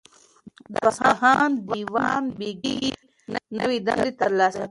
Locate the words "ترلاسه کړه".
4.21-4.59